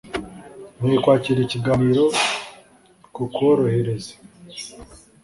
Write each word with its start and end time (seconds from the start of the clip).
Nkwiye 0.77 0.99
kwakira 1.03 1.39
ikiganiro 1.43 2.03
kukworohereza 3.15 4.13